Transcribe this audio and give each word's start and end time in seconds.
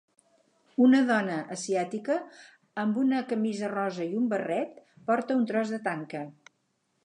Una 0.85 1.01
dona 1.09 1.35
asiàtica 1.55 2.15
amb 2.85 2.99
una 3.03 3.21
camisa 3.35 3.69
rosa 3.77 4.09
i 4.15 4.19
un 4.23 4.27
barret 4.35 4.81
porta 5.11 5.41
un 5.43 5.49
tros 5.53 5.77
de 5.79 5.85
tanca. 5.93 6.27